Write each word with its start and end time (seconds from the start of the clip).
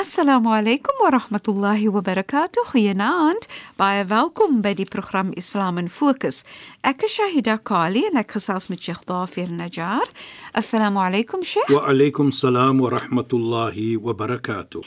Assalamu 0.00 0.48
alaykum 0.48 0.96
wa 1.02 1.10
rahmatullahi 1.10 1.88
wa 1.92 2.00
barakatuh. 2.00 2.62
Goeienaand. 2.72 3.44
Baie 3.76 4.06
welkom 4.08 4.62
by 4.64 4.72
die 4.72 4.86
program 4.88 5.34
Islam 5.36 5.76
in 5.76 5.90
Fokus. 5.92 6.38
Ek 6.80 7.04
is 7.04 7.18
Shahida 7.18 7.58
Kali 7.60 8.06
en 8.08 8.16
ek 8.16 8.32
gesels 8.38 8.70
met 8.72 8.80
Sheikh 8.80 9.02
Dafir 9.04 9.52
Najjar. 9.52 10.08
Assalamu 10.56 11.02
alaykum 11.04 11.44
Sheikh. 11.44 11.68
Wa 11.68 11.84
alaykum 11.92 12.32
salaam 12.32 12.80
wa 12.80 12.94
rahmatullahi 12.94 13.98
wa 14.00 14.16
barakatuh. 14.16 14.80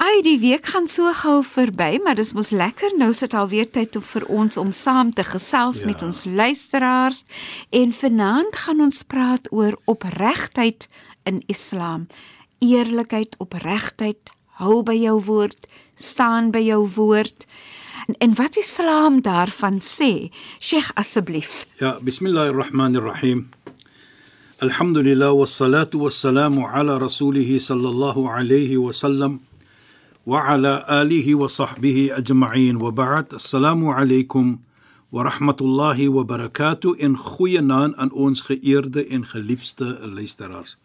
Ai, 0.00 0.22
die 0.24 0.38
week 0.40 0.72
gaan 0.72 0.88
so 0.88 1.12
gou 1.20 1.42
verby, 1.44 2.00
maar 2.00 2.16
dis 2.16 2.32
mos 2.32 2.48
lekker. 2.48 2.96
Nou 2.96 3.12
sit 3.12 3.36
alweer 3.36 3.68
tyd 3.68 4.00
om 4.00 4.08
vir 4.14 4.24
ons 4.40 4.56
om 4.56 4.72
saam 4.72 5.12
te 5.12 5.26
gesels 5.34 5.84
ja. 5.84 5.92
met 5.92 6.00
ons 6.00 6.24
luisteraars. 6.24 7.26
En 7.76 7.92
vanaand 7.92 8.60
gaan 8.64 8.80
ons 8.88 9.04
praat 9.04 9.52
oor 9.52 9.76
opregtheid 9.84 10.88
in 11.28 11.44
Islam 11.52 12.08
eerlikheid, 12.60 13.36
opregtheid, 13.40 14.30
hou 14.60 14.82
by 14.84 14.96
jou 15.00 15.16
woord, 15.24 15.68
staan 15.96 16.50
by 16.52 16.60
jou 16.64 16.84
woord. 16.96 17.46
En, 18.06 18.16
en 18.18 18.34
wat 18.36 18.56
die 18.56 18.64
Islam 18.64 19.20
daarvan 19.24 19.80
sê, 19.84 20.28
Sheikh 20.60 20.92
asseblief. 21.00 21.64
Ja, 21.80 21.96
bismillahirrahmanirrahim. 22.04 23.48
Alhamdulillah 24.60 25.32
wassalatu 25.32 26.04
wassalamu 26.04 26.68
ala 26.68 26.98
rasulih 27.00 27.48
sallallahu 27.56 28.28
alayhi 28.28 28.76
wa 28.76 28.92
sallam 28.92 29.40
wa 30.28 30.44
ala 30.44 30.84
alihi 30.84 31.32
wa 31.34 31.48
sahbihi 31.48 32.12
ajma'in 32.12 32.76
wa 32.76 32.92
ba'd. 32.92 33.32
Assalamu 33.32 33.88
alaykum 33.96 34.58
wa 35.10 35.24
rahmatullahi 35.24 36.12
wa 36.12 36.28
barakatuh 36.28 36.92
in 37.00 37.16
goeie 37.16 37.64
naam 37.64 37.96
aan 37.96 38.12
ons 38.12 38.44
geëerde 38.44 39.08
en 39.08 39.24
geliefde 39.24 39.96
luisteraars. 40.04 40.76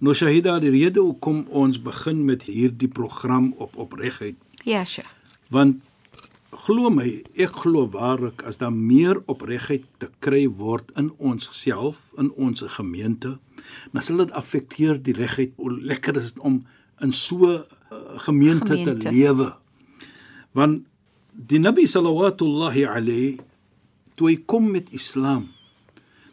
Nou 0.00 0.14
Shahida, 0.16 0.54
die 0.64 0.70
rede 0.72 1.02
hoekom 1.04 1.42
ons 1.52 1.76
begin 1.84 2.22
met 2.24 2.46
hierdie 2.48 2.88
program 2.88 3.50
op 3.60 3.74
opregheid. 3.76 4.38
Ja, 4.64 4.80
Sheikh. 4.88 5.10
Want 5.52 5.82
glo 6.64 6.88
my, 6.88 7.04
ek 7.36 7.58
glo 7.66 7.84
waarlik 7.92 8.40
as 8.48 8.56
daar 8.62 8.72
meer 8.72 9.20
opregheid 9.28 9.84
te 10.00 10.08
kry 10.24 10.46
word 10.48 10.88
in 10.96 11.10
ons 11.20 11.50
self, 11.52 12.00
in 12.16 12.32
ons 12.40 12.64
gemeente, 12.78 13.34
dan 13.92 14.06
sal 14.06 14.24
dit 14.24 14.32
affekteer 14.40 14.96
die 15.04 15.18
regheid. 15.20 15.52
Hoe 15.60 15.74
lekker 15.76 16.16
is 16.16 16.32
dit 16.32 16.40
om 16.48 16.62
in 17.04 17.12
so 17.12 17.44
'n 17.44 17.60
uh, 17.92 18.16
gemeente, 18.24 18.72
gemeente 18.72 18.96
te 18.96 19.12
lewe. 19.12 19.52
Want 20.56 20.86
die 21.30 21.60
Nabi 21.60 21.84
sallallahu 21.84 22.88
alayhi 22.88 23.36
toe 24.16 24.28
hy 24.28 24.36
kom 24.46 24.70
met 24.70 24.88
Islam, 24.96 25.50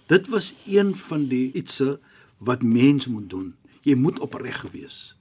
dit 0.07 0.27
was 0.27 0.55
een 0.65 0.95
van 0.95 1.27
die 1.27 1.51
ietsie 1.51 1.99
wat 2.37 2.63
mens 2.63 3.07
moet 3.07 3.29
doen. 3.29 3.55
Jy 3.81 3.95
moet 3.95 4.19
opreg 4.19 4.61
wees. 4.71 5.15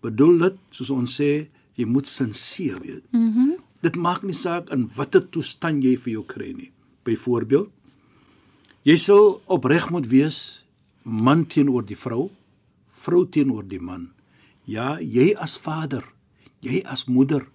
Bedoel 0.00 0.38
dit 0.38 0.56
soos 0.70 0.90
ons 0.90 1.20
sê, 1.20 1.48
jy 1.74 1.86
moet 1.86 2.08
sinseer 2.08 2.80
wees. 2.80 3.04
Mhm. 3.10 3.28
Mm 3.28 3.60
dit 3.82 3.96
maak 3.98 4.22
nie 4.22 4.36
saak 4.36 4.70
in 4.74 4.86
watter 4.96 5.24
toestand 5.34 5.82
jy 5.82 5.96
vir 5.98 6.12
jou 6.12 6.24
kry 6.30 6.52
nie. 6.54 6.70
Byvoorbeeld, 7.06 7.70
jy 8.86 8.94
sal 8.94 9.40
opreg 9.50 9.88
moet 9.90 10.06
wees 10.10 10.62
man 11.02 11.42
teenoor 11.50 11.82
die 11.86 11.98
vrou, 11.98 12.28
vrou 13.02 13.24
teenoor 13.26 13.66
die 13.66 13.82
man. 13.82 14.12
Ja, 14.70 15.00
jy 15.00 15.32
as 15.34 15.56
vader, 15.58 16.04
jy 16.62 16.84
as 16.86 17.08
moeder, 17.10 17.48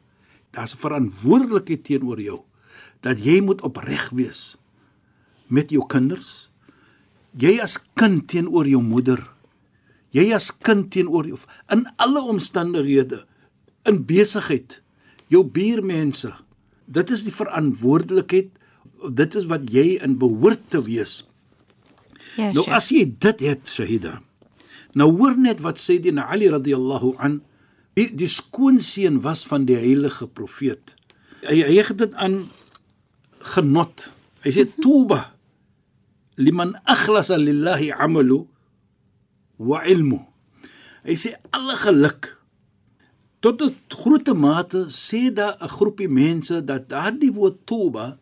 daar's 0.52 0.76
'n 0.76 0.84
verantwoordelikheid 0.84 1.84
teenoor 1.84 2.20
jou 2.20 2.42
dat 3.02 3.24
jy 3.24 3.42
moet 3.42 3.62
opreg 3.62 4.10
wees 4.10 4.58
met 5.48 5.70
jou 5.70 5.86
kinders, 5.88 6.47
jy 7.36 7.58
as 7.64 7.78
kind 8.00 8.28
teenoor 8.32 8.68
jou 8.70 8.82
moeder 8.84 9.22
jy 10.16 10.30
as 10.36 10.52
kind 10.52 10.92
teenoor 10.94 11.28
jou 11.28 11.40
in 11.74 11.86
alle 11.98 12.24
omstandighede 12.36 13.24
in 13.90 14.04
besigheid 14.08 14.80
jou 15.34 15.44
buurmense 15.44 16.32
dit 16.88 17.12
is 17.12 17.26
die 17.28 17.36
verantwoordelikheid 17.36 18.54
dit 19.14 19.36
is 19.36 19.48
wat 19.52 19.68
jy 19.70 20.00
in 20.02 20.16
behoort 20.18 20.64
te 20.74 20.80
wees. 20.82 21.20
Ja, 22.38 22.52
nou 22.54 22.66
as 22.74 22.90
jy 22.94 23.04
dit 23.06 23.44
het 23.46 23.70
shahida 23.70 24.18
nou 24.98 25.12
hoor 25.20 25.38
net 25.38 25.62
wat 25.66 25.82
sê 25.82 25.98
die 26.02 26.14
Ali 26.18 26.50
radhiyallahu 26.50 27.16
an 27.22 27.42
die, 27.98 28.08
die 28.10 28.30
skoonseun 28.30 29.22
was 29.26 29.44
van 29.46 29.66
die 29.70 29.78
heilige 29.78 30.28
profeet. 30.28 30.96
Hy 31.46 31.62
hy 31.66 31.76
het 31.82 31.98
dit 31.98 32.14
aan 32.18 32.48
genot. 33.54 34.08
Hy 34.46 34.54
sê 34.54 34.66
tuba 34.84 35.37
liman 36.38 36.78
akhlasa 36.86 37.38
lillahi 37.38 37.92
amalu 37.92 38.46
wa 39.58 39.82
ilmu. 39.86 40.22
Hy 41.08 41.16
sê 41.18 41.34
alle 41.56 41.76
geluk 41.82 42.38
tot 43.42 43.62
'n 43.62 43.74
groot 43.90 44.28
mate 44.34 44.90
sê 44.90 45.34
daar 45.34 45.58
'n 45.62 45.70
groepie 45.78 46.10
mense 46.10 46.62
dat 46.66 46.90
daardie 46.90 47.34
woord 47.34 47.66
toba 47.66 48.18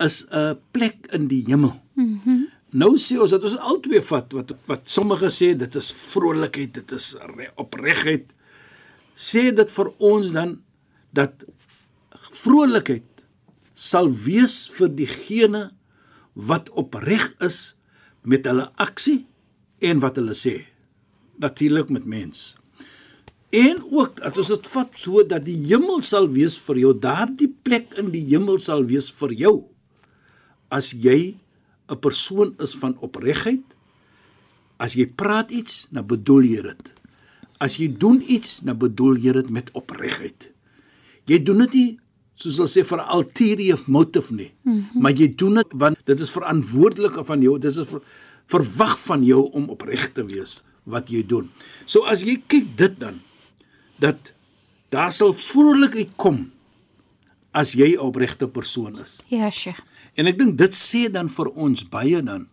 is 0.00 0.24
'n 0.30 0.58
plek 0.72 1.08
in 1.12 1.28
die 1.28 1.44
hemel. 1.46 1.80
Mm 1.94 2.52
nou 2.74 2.96
sê 2.98 3.14
ons 3.22 3.30
dat 3.30 3.44
ons 3.46 3.54
albei 3.70 4.02
vat 4.02 4.32
wat 4.34 4.50
wat 4.66 4.82
sommige 4.90 5.30
sê 5.30 5.54
dit 5.54 5.74
is 5.78 5.92
vrolikheid, 5.94 6.74
dit 6.74 6.92
is 6.92 7.14
opregheid. 7.54 8.34
Sê 9.14 9.54
dit 9.54 9.70
vir 9.70 9.88
ons 9.98 10.32
dan 10.34 10.58
dat 11.14 11.44
vrolikheid 12.42 13.06
sal 13.74 14.10
wees 14.10 14.66
vir 14.74 14.90
diegene 14.90 15.70
wat 16.34 16.70
opreg 16.70 17.30
is 17.42 17.76
met 18.22 18.46
hulle 18.46 18.68
aksie 18.82 19.24
en 19.84 20.02
wat 20.02 20.18
hulle 20.20 20.34
sê. 20.36 20.66
Natuurlik 21.38 21.90
met 21.90 22.04
mens. 22.04 22.54
En 23.54 23.78
ook 23.90 24.18
dat 24.18 24.38
ons 24.38 24.50
dit 24.50 24.68
vat 24.74 24.98
so 24.98 25.22
dat 25.26 25.44
die 25.46 25.58
hemel 25.68 26.02
sal 26.02 26.26
wees 26.34 26.56
vir 26.66 26.80
jou, 26.82 26.92
daardie 26.98 27.50
plek 27.62 27.94
in 28.00 28.10
die 28.14 28.24
hemel 28.32 28.58
sal 28.58 28.82
wees 28.88 29.10
vir 29.14 29.34
jou 29.38 29.54
as 30.74 30.90
jy 30.90 31.38
'n 31.88 32.00
persoon 32.00 32.54
is 32.58 32.74
van 32.74 32.96
opregheid. 32.98 33.62
As 34.80 34.94
jy 34.94 35.06
praat 35.06 35.50
iets, 35.50 35.86
dan 35.90 36.06
bedoel 36.06 36.42
jy 36.42 36.62
dit. 36.62 36.92
As 37.60 37.76
jy 37.76 37.88
doen 37.88 38.22
iets, 38.26 38.58
dan 38.64 38.78
bedoel 38.78 39.16
jy 39.16 39.32
dit 39.32 39.50
met 39.50 39.70
opregheid. 39.72 40.50
Jy 41.24 41.42
doen 41.42 41.58
dit 41.58 41.72
nie 41.72 41.98
soos 42.34 42.58
hulle 42.58 42.70
sê 42.70 42.84
vir 42.86 43.02
ulterior 43.14 43.80
motive 43.86 44.34
nie. 44.34 44.52
Mm 44.62 44.72
-hmm. 44.72 45.02
Maar 45.02 45.12
jy 45.12 45.34
doen 45.34 45.54
dit 45.54 45.72
want 45.72 45.96
dit 46.04 46.20
is 46.20 46.30
verantwoordelik 46.30 47.26
van 47.26 47.40
jou. 47.40 47.58
Dit 47.58 47.76
is 47.76 47.88
ver, 47.88 48.00
verwag 48.46 48.98
van 48.98 49.24
jou 49.24 49.50
om 49.52 49.68
opreg 49.68 50.12
te 50.12 50.24
wees 50.24 50.62
wat 50.84 51.08
jy 51.08 51.26
doen. 51.26 51.50
So 51.84 52.04
as 52.04 52.22
jy 52.22 52.42
kyk 52.46 52.76
dit 52.76 53.00
dan 53.00 53.20
dat 53.98 54.32
daar 54.88 55.12
sal 55.12 55.32
vrolikheid 55.32 56.10
kom 56.16 56.50
as 57.52 57.72
jy 57.72 57.94
'n 57.94 57.98
opregte 57.98 58.48
persoon 58.48 58.98
is. 58.98 59.20
Ja, 59.28 59.50
Sheikh. 59.50 59.80
En 60.14 60.26
ek 60.26 60.38
dink 60.38 60.58
dit 60.58 60.74
sê 60.74 61.10
dan 61.10 61.28
vir 61.28 61.48
ons 61.50 61.88
baie 61.88 62.22
dan. 62.22 62.48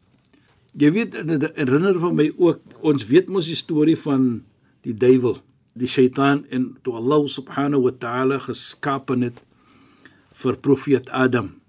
Jy 0.77 0.91
weet 0.91 1.27
dit 1.27 1.55
herinner 1.55 1.99
van 1.99 2.15
my 2.15 2.31
ook 2.37 2.59
ons 2.81 3.05
weet 3.05 3.27
mos 3.29 3.45
die 3.45 3.55
storie 3.55 3.97
van 3.97 4.43
die 4.81 4.93
duiwel, 4.93 5.41
die 5.73 5.87
Satan 5.87 6.45
en 6.49 6.77
toe 6.81 6.95
Allah 6.95 7.27
subhanahu 7.27 7.81
wa 7.81 7.91
ta'ala 7.91 8.39
geskaap 8.39 9.09
het 9.09 9.41
vir 10.31 10.57
profeet 10.63 11.09
Adam. 11.11 11.61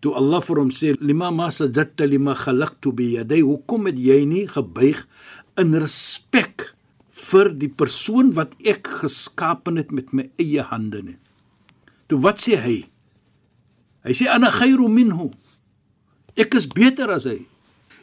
Toe 0.00 0.14
Allah 0.16 0.40
vir 0.40 0.56
hom 0.56 0.70
sê, 0.70 0.96
"Lima 1.00 1.30
ma 1.30 1.50
sajadta 1.50 2.06
lima 2.06 2.34
khalaqtu 2.34 2.92
bi 2.92 3.16
yaday." 3.16 3.40
Hoekom 3.40 3.86
het 3.86 3.96
jy 3.96 4.24
nie 4.24 4.46
gebuig 4.46 5.06
in 5.58 5.74
respek 5.74 6.74
vir 7.12 7.50
die 7.50 7.68
persoon 7.68 8.32
wat 8.32 8.54
ek 8.64 8.86
geskaap 9.02 9.68
het 9.76 9.92
met 9.92 10.12
my 10.12 10.30
eie 10.38 10.62
hande 10.62 11.02
nie? 11.02 11.18
Toe 12.08 12.18
wat 12.20 12.38
sê 12.38 12.56
hy? 12.56 12.88
Hy 14.04 14.12
sê 14.12 14.26
ana 14.28 14.50
khairu 14.50 14.88
minhu. 14.88 15.30
Ek 16.36 16.54
is 16.54 16.66
beter 16.66 17.10
as 17.10 17.24
hy. 17.24 17.46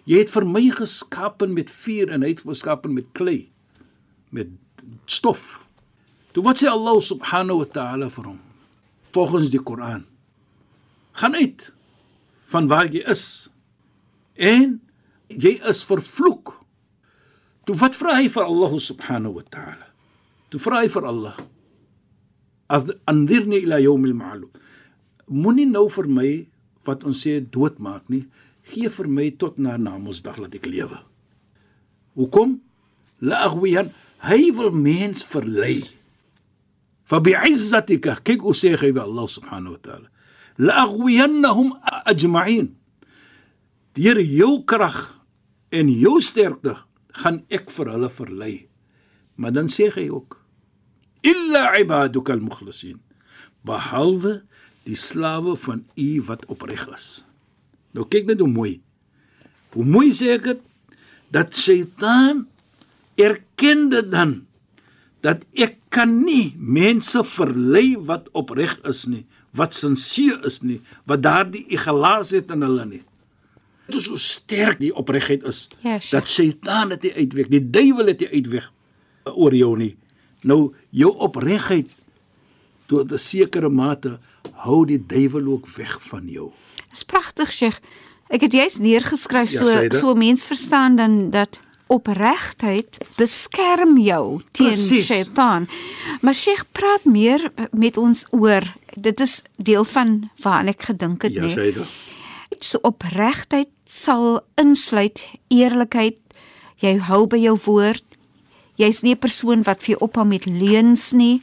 Jy 0.05 0.19
het 0.19 0.29
vir 0.29 0.45
my 0.45 0.69
geskaap 0.69 1.41
met 1.49 1.69
vuur 1.69 2.11
en 2.13 2.21
hy 2.21 2.29
het 2.29 2.45
geskaap 2.45 2.85
met 2.87 3.05
klei 3.13 3.49
met 4.31 4.47
stof. 5.05 5.67
Toe 6.33 6.43
wat 6.43 6.61
sê 6.61 6.69
Allah 6.69 7.01
subhanahu 7.01 7.63
wa 7.63 7.65
ta'ala 7.65 8.09
vir 8.09 8.25
hom? 8.31 8.46
Volgens 9.17 9.49
die 9.49 9.61
Koran. 9.63 10.05
Gaan 11.17 11.35
uit 11.35 11.73
van 12.53 12.67
waar 12.69 12.85
jy 12.85 13.01
is. 13.09 13.49
En 14.37 14.75
jy 15.27 15.55
is 15.65 15.81
vervloek. 15.89 16.51
Toe 17.65 17.75
wat 17.81 17.97
vra 17.97 18.19
hy 18.19 18.27
vir 18.29 18.45
Allah 18.45 18.75
subhanahu 18.77 19.39
wa 19.39 19.45
ta'ala? 19.55 19.87
Toe 20.53 20.61
vra 20.61 20.83
hy 20.83 20.91
vir 20.93 21.07
Allah: 21.09 21.33
"Andirni 23.09 23.63
ila 23.65 23.81
yawm 23.81 24.05
al-ma'lum." 24.05 24.53
Moenie 25.33 25.65
nou 25.65 25.87
vir 25.89 26.07
my 26.07 26.29
wat 26.85 27.03
ons 27.03 27.25
sê 27.25 27.39
doodmaak 27.41 28.13
nie. 28.13 28.27
Gee 28.69 28.87
vir 28.87 29.09
my 29.09 29.31
tot 29.33 29.57
na 29.57 29.81
Namedsdag 29.81 30.37
laat 30.37 30.53
ek 30.55 30.69
lewe. 30.69 31.01
Hoekom? 32.13 32.59
La 33.25 33.47
aghwiyan, 33.49 33.89
hy 34.29 34.53
wil 34.53 34.69
mens 34.71 35.25
verlei. 35.25 35.89
Bi'izzatika, 37.07 38.17
kyk 38.23 38.43
hoe 38.43 38.55
sê 38.55 38.73
hy 38.75 38.91
by 38.91 39.05
Allah 39.05 39.27
subhanahu 39.31 39.77
wa 39.77 39.81
ta'ala. 39.81 40.07
La 40.59 40.83
aghwiyannahum 40.83 41.71
ajma'in. 42.09 42.73
Deur 43.95 44.19
jou 44.21 44.63
krag 44.67 45.15
en 45.71 45.89
jou 45.89 46.17
sterkte 46.21 46.75
gaan 47.23 47.41
ek 47.53 47.71
vir 47.73 47.93
hulle 47.93 48.09
verlei. 48.11 48.55
Maar 49.37 49.55
dan 49.55 49.71
sê 49.71 49.87
hy 49.93 50.09
ook 50.11 50.35
illa 51.25 51.71
ibaduka 51.79 52.35
al-mukhlasin. 52.35 52.99
Behalwe 53.67 54.41
die 54.87 54.97
slawe 54.97 55.55
van 55.59 55.85
u 55.95 56.09
wat 56.27 56.45
opreg 56.51 56.83
is. 56.95 57.23
Nou 57.95 58.05
kyk 58.07 58.27
net 58.29 58.43
hoe 58.43 58.51
mooi. 58.51 58.77
Hoe 59.75 59.85
mooi 59.85 60.11
sê 60.15 60.35
ek 60.35 60.47
dit 60.51 60.61
dat 61.33 61.55
Satan 61.55 62.45
erken 63.19 63.89
dit 63.91 64.11
dan 64.11 64.46
dat 65.21 65.43
ek 65.53 65.75
kan 65.89 66.23
nie 66.25 66.53
mense 66.57 67.23
verlei 67.23 67.95
wat 67.97 68.29
opreg 68.37 68.77
is 68.89 69.05
nie, 69.07 69.25
wat 69.57 69.73
sinseer 69.73 70.45
is 70.45 70.61
nie, 70.61 70.81
wat 71.05 71.21
daardie 71.23 71.65
iglaas 71.73 72.31
het 72.31 72.51
in 72.51 72.61
hulle 72.61 72.85
nie. 72.85 73.03
Dit 73.87 73.95
is 73.95 74.05
so 74.09 74.15
sterk 74.19 74.79
die 74.79 74.91
opregheid 74.95 75.43
is 75.43 75.67
Ja, 75.81 75.99
sure. 75.99 76.19
dat 76.21 76.27
Satan 76.27 76.89
dit 76.89 77.13
uitweg, 77.15 77.47
die 77.47 77.63
duiwel 77.69 78.05
nie 78.13 78.27
uitweg 78.33 78.71
oor 79.33 79.53
jou 79.55 79.77
nie. 79.77 79.95
Nou 80.43 80.73
jou 80.91 81.11
opregheid 81.17 81.89
tot 82.87 83.11
'n 83.11 83.17
sekere 83.17 83.69
mate 83.69 84.19
hou 84.53 84.85
die 84.85 84.99
duiwel 85.07 85.47
ook 85.53 85.67
weg 85.77 86.01
van 86.01 86.27
jou. 86.27 86.51
Dis 86.89 87.03
pragtig, 87.03 87.51
Sheikh. 87.51 87.79
Ek 88.29 88.41
het 88.41 88.51
juist 88.53 88.79
neergeskryf 88.79 89.51
Ja, 89.51 89.57
so 89.59 89.65
dit. 89.81 89.93
so 89.95 90.13
mens 90.15 90.45
verstaan 90.45 90.95
dan 90.95 91.29
dat 91.31 91.59
opregtheid 91.87 92.97
beskerm 93.17 93.97
jou 93.97 94.41
teen. 94.51 94.73
Satan. 94.73 95.67
Maar 96.21 96.35
Sheikh 96.35 96.65
praat 96.71 97.05
meer 97.05 97.51
met 97.71 97.97
ons 97.97 98.25
oor 98.31 98.63
dit 98.95 99.19
is 99.19 99.41
deel 99.57 99.83
van 99.85 100.29
waaraan 100.41 100.67
ek 100.67 100.81
gedink 100.89 101.21
het, 101.27 101.33
Ja, 101.33 101.41
nee. 101.41 101.53
sê 101.55 101.73
dit. 101.73 101.87
So 102.59 102.79
opregtheid 102.81 103.69
sal 103.85 104.41
insluit 104.55 105.21
eerlikheid. 105.47 106.17
Jy 106.81 106.97
hou 107.07 107.25
by 107.27 107.37
jou 107.37 107.57
woord. 107.65 108.03
Jy's 108.75 109.01
nie 109.01 109.13
'n 109.13 109.19
persoon 109.19 109.63
wat 109.63 109.83
vir 109.83 109.95
jou 109.97 109.99
ophou 110.09 110.25
met 110.25 110.45
leuns 110.45 111.11
nie. 111.13 111.41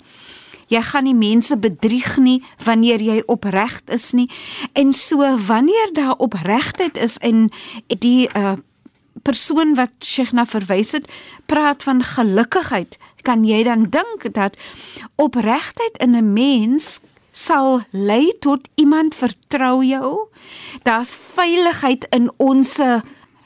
Jy 0.68 0.82
gaan 0.82 1.04
nie 1.04 1.14
mense 1.14 1.56
bedrieg 1.56 2.16
nie 2.18 2.42
wanneer 2.64 3.00
jy 3.00 3.22
opreg 3.26 3.82
is 3.86 4.12
nie. 4.12 4.30
En 4.72 4.92
so 4.92 5.16
wanneer 5.46 5.92
daar 5.92 6.16
opregtheid 6.18 6.96
is 6.96 7.18
en 7.18 7.50
die 7.88 8.28
uh 8.34 8.54
persoon 9.24 9.74
wat 9.74 9.90
Sheikh 10.04 10.32
na 10.36 10.44
verwys 10.46 10.92
het, 10.92 11.08
praat 11.50 11.82
van 11.82 12.02
gelukigheid, 12.04 12.98
kan 13.24 13.44
jy 13.48 13.62
dan 13.64 13.88
dink 13.90 14.28
dat 14.36 14.56
opregtheid 15.16 15.96
in 16.04 16.14
'n 16.16 16.32
mens 16.32 17.00
sal 17.32 17.82
lei 17.90 18.32
tot 18.40 18.68
iemand 18.76 19.14
vertrou 19.14 19.82
jou. 19.84 20.28
Daar's 20.82 21.14
veiligheid 21.34 22.06
in 22.10 22.30
ons 22.36 22.78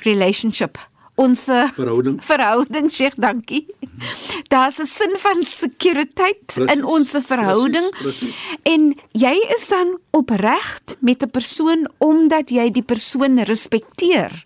relationship. 0.04 0.78
Ons 1.18 1.44
Verhouding. 1.74 2.20
Verhouding, 2.30 2.90
Sheikh, 2.92 3.16
dankie. 3.16 3.66
Daar's 4.48 4.78
'n 4.78 4.86
sin 4.86 5.14
van 5.18 5.44
sekuriteit 5.44 6.46
Precies, 6.46 6.74
in 6.74 6.84
ons 6.84 7.10
verhouding. 7.10 7.90
precies, 7.90 8.18
precies. 8.18 8.58
En 8.62 8.94
jy 9.12 9.34
is 9.56 9.66
dan 9.68 9.98
opreg 10.10 10.78
met 11.00 11.22
'n 11.22 11.30
persoon 11.30 11.88
omdat 11.98 12.50
jy 12.50 12.70
die 12.70 12.82
persoon 12.82 13.42
respekteer. 13.42 14.44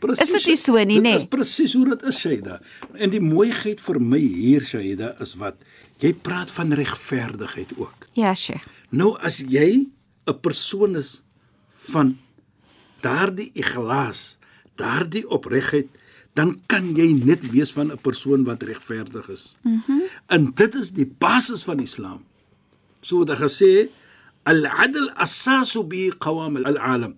Presies, 0.00 0.28
Is 0.28 0.32
dit 0.38 0.46
nie 0.46 0.56
so 0.56 0.80
nie, 0.80 0.96
dit 0.96 1.04
nê? 1.04 1.12
Dis 1.18 1.28
presies 1.28 1.74
hoe 1.76 1.84
dit 1.92 2.02
is, 2.08 2.18
Shaida. 2.18 2.58
En 2.96 3.12
die 3.12 3.20
mooiheid 3.20 3.80
vir 3.84 4.00
my 4.00 4.20
hier, 4.20 4.64
Shaida, 4.64 5.12
is 5.20 5.34
wat 5.40 5.60
jy 6.00 6.14
praat 6.16 6.50
van 6.56 6.72
regverdigheid 6.72 7.74
ook. 7.76 8.08
Ja, 8.16 8.32
Sheikh. 8.34 8.64
Nou 8.90 9.14
as 9.20 9.38
jy 9.38 9.86
'n 10.26 10.40
persoon 10.40 10.96
is 10.96 11.22
van 11.92 12.18
daardie 13.02 13.50
iglaas, 13.54 14.38
daardie 14.76 15.28
opregheid, 15.28 15.88
dan 16.34 16.60
kan 16.66 16.94
jy 16.96 17.12
net 17.12 17.42
wees 17.50 17.72
van 17.72 17.92
'n 17.92 17.98
persoon 17.98 18.44
wat 18.44 18.62
regverdig 18.62 19.28
is. 19.28 19.54
Mhm. 19.62 19.80
Mm 19.86 20.02
en 20.26 20.52
dit 20.54 20.74
is 20.74 20.90
die 20.90 21.06
basis 21.18 21.62
van 21.62 21.80
Islam. 21.80 22.24
So 23.00 23.24
dat 23.24 23.38
gesê 23.38 23.88
al-adl 24.42 25.10
asasu 25.14 25.82
bi 25.84 26.10
qawam 26.18 26.56
al-alam 26.56 27.14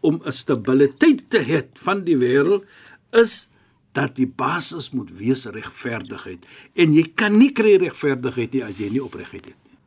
om 0.00 0.20
'n 0.24 0.32
stabiliteit 0.32 1.30
te 1.30 1.38
hê 1.38 1.62
van 1.74 2.04
die 2.04 2.16
wêreld 2.16 2.64
is 3.12 3.50
dat 3.92 4.16
die 4.16 4.28
basis 4.28 4.90
moet 4.90 5.10
wees 5.10 5.46
regverdigheid 5.46 6.44
en 6.74 6.94
jy 6.94 7.12
kan 7.14 7.38
nie 7.38 7.52
kry 7.52 7.76
regverdigheid 7.76 8.52
nie 8.52 8.64
as 8.64 8.78
jy 8.78 8.90
nie 8.90 9.02
opregtheid 9.02 9.46
het 9.46 9.56
nie. 9.64 9.78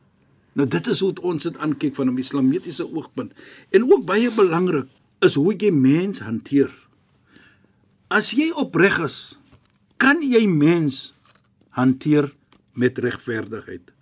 Nou 0.53 0.67
dit 0.67 0.87
is 0.87 0.99
hoe 0.99 1.13
ons 1.21 1.43
dit 1.43 1.57
aankyk 1.57 1.95
van 1.95 2.11
'n 2.11 2.17
islamitiese 2.17 2.85
oogpunt. 2.93 3.31
En 3.69 3.91
ook 3.91 4.05
baie 4.05 4.31
belangrik 4.31 4.87
is 5.19 5.35
hoe 5.35 5.55
jy 5.55 5.71
mens 5.71 6.19
hanteer. 6.19 6.71
As 8.09 8.31
jy 8.31 8.51
opreg 8.51 8.99
is, 8.99 9.39
kan 9.97 10.21
jy 10.21 10.47
mens 10.47 11.13
hanteer 11.69 12.33
met 12.73 12.97
regverdigheid. 12.97 13.93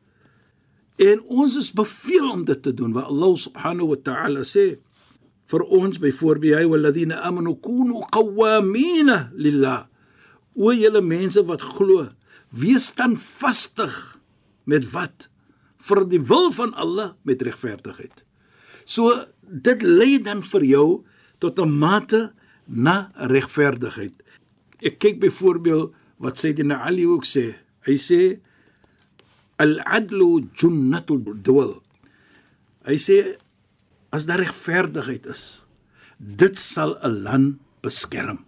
En 0.95 1.21
ons 1.21 1.55
is 1.55 1.71
beveel 1.71 2.31
om 2.31 2.45
dit 2.45 2.63
te 2.63 2.73
doen 2.73 2.91
wat 2.91 3.11
Allah 3.11 3.35
subhanahu 3.35 3.87
wa 3.87 3.99
ta'ala 4.03 4.43
sê 4.43 4.79
vir 5.49 5.65
ons 5.65 5.97
byvoorbeeld 5.97 6.59
hy 6.59 6.65
walladina 6.69 7.23
amanu 7.25 7.55
kunu 7.57 8.03
qawamina 8.13 9.31
lillah. 9.33 9.87
O 10.55 10.71
julle 10.73 11.01
mense 11.01 11.41
wat 11.45 11.61
glo, 11.61 12.09
wees 12.51 12.91
standvastig 12.91 14.19
met 14.65 14.85
wat? 14.93 15.29
vir 15.79 16.03
die 16.11 16.21
wil 16.21 16.51
van 16.55 16.73
Allah 16.77 17.13
met 17.27 17.41
regverdigheid. 17.45 18.23
So 18.85 19.13
dit 19.47 19.83
lei 19.85 20.19
dan 20.23 20.43
vir 20.43 20.63
jou 20.65 20.87
tot 21.39 21.59
'n 21.59 21.71
mate 21.71 22.33
na 22.67 23.11
regverdigheid. 23.15 24.13
Ek 24.81 24.99
kyk 24.99 25.19
byvoorbeeld 25.19 25.93
wat 26.19 26.37
Sayyidina 26.37 26.83
Ali 26.85 27.05
ook 27.05 27.25
sê. 27.25 27.55
Hy 27.87 27.95
sê 27.95 28.39
al-adlu 29.57 30.43
junnatul 30.55 31.23
dawal. 31.43 31.81
Hy 32.85 32.95
sê 32.95 33.37
as 34.09 34.25
daar 34.25 34.41
regverdigheid 34.41 35.25
is, 35.25 35.63
dit 36.17 36.59
sal 36.59 36.97
'n 37.03 37.23
land 37.23 37.57
beskerm. 37.81 38.45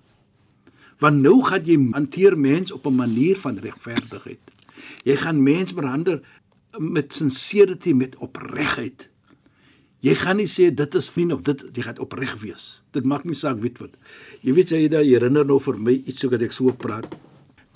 Want 0.99 1.21
nou 1.21 1.41
gaan 1.43 1.65
jy 1.65 1.77
hanteer 1.91 2.37
mens 2.37 2.71
op 2.71 2.85
'n 2.85 2.95
manier 2.95 3.37
van 3.37 3.57
regverdigheid. 3.57 4.41
Jy 5.03 5.15
gaan 5.15 5.43
mens 5.43 5.73
behandel 5.73 6.19
met 6.77 7.13
sincerity, 7.13 7.93
met 7.93 8.17
opregtheid. 8.17 9.09
Jy 10.01 10.15
gaan 10.15 10.37
nie 10.37 10.49
sê 10.49 10.71
dit 10.73 10.95
is 10.95 11.09
vriend 11.09 11.33
of 11.33 11.41
dit 11.41 11.61
jy 11.77 11.83
gaan 11.85 11.99
opreg 11.99 12.33
wees. 12.41 12.81
Dit 12.91 13.05
maak 13.05 13.23
nie 13.23 13.37
saak 13.37 13.59
weet 13.61 13.77
wat. 13.77 13.93
Jy 14.41 14.53
weet 14.53 14.69
jy 14.69 14.87
daai 14.89 15.05
herinner 15.05 15.45
nou 15.45 15.59
vir 15.59 15.77
my 15.77 15.93
iets 15.93 16.21
so 16.21 16.29
dat 16.29 16.41
ek 16.41 16.51
so 16.51 16.73
praat. 16.73 17.05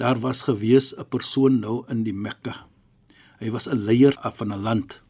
Daar 0.02 0.18
was 0.20 0.42
gewees 0.44 0.94
'n 0.98 1.06
persoon 1.06 1.60
nou 1.60 1.86
in 1.88 2.04
die 2.04 2.14
Mekka. 2.14 2.66
Hy 3.40 3.52
was 3.52 3.68
'n 3.68 3.86
leier 3.86 4.14
van 4.34 4.54
'n 4.54 4.62
land. 4.62 5.05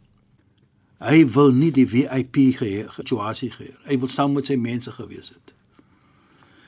Hy 1.03 1.25
wil 1.35 1.51
nie 1.51 1.71
die 1.75 1.87
VIP 1.87 2.55
situasie 2.95 3.51
gehê. 3.51 3.73
Hy 3.85 3.97
wil 3.99 4.09
saam 4.09 4.33
met 4.33 4.47
sy 4.47 4.55
mense 4.55 4.91
gewees 4.95 5.33
het. 5.33 5.53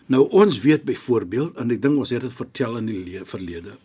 Nou 0.07 0.27
ons 0.35 0.59
weet 0.63 0.83
byvoorbeeld 0.87 1.57
en 1.59 1.71
ek 1.71 1.81
dink 1.83 1.97
ons 1.99 2.11
het 2.11 2.23
dit 2.23 2.33
vertel 2.33 2.77
in 2.79 2.87
die 2.87 3.23
verlede. 3.27 3.77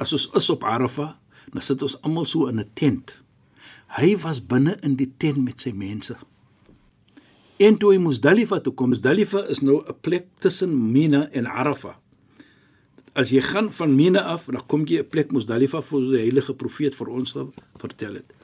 As 0.00 0.12
ons 0.16 0.28
is 0.36 0.50
op 0.52 0.64
Arafah, 0.64 1.14
dan 1.52 1.64
sit 1.64 1.82
ons 1.82 1.96
almal 2.04 2.26
so 2.28 2.48
in 2.48 2.60
'n 2.60 2.70
tent. 2.74 3.16
Hy 3.98 4.16
was 4.22 4.40
binne 4.40 4.76
in 4.82 4.96
die 4.96 5.12
tent 5.18 5.36
met 5.44 5.60
sy 5.60 5.72
mense. 5.72 6.16
En 7.58 7.76
toe 7.76 7.92
hy 7.92 7.98
Musdalifa 7.98 8.60
toe 8.60 8.72
kom, 8.72 8.88
Musdalifa 8.88 9.44
is 9.48 9.60
nou 9.60 9.82
'n 9.84 9.94
plek 10.00 10.26
tussen 10.38 10.92
Mina 10.92 11.28
en 11.32 11.46
Arafah. 11.46 11.96
As 13.12 13.30
jy 13.30 13.40
gaan 13.40 13.72
van 13.72 13.94
Mina 13.94 14.20
af, 14.20 14.46
dan 14.46 14.66
kom 14.66 14.86
jy 14.86 15.00
'n 15.00 15.08
plek 15.08 15.32
Musdalifa 15.32 15.82
vir 15.82 16.00
die 16.00 16.18
heilige 16.18 16.54
profeet 16.54 16.94
vir 16.94 17.08
ons 17.08 17.34
vertel 17.76 18.14
het. 18.14 18.39